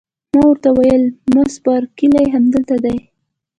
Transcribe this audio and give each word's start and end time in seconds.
ما 0.33 0.41
ورته 0.49 0.69
وویل: 0.71 1.03
مس 1.33 1.53
بارکلي 1.65 2.23
همدلته 2.33 2.75
ده؟ 2.83 2.93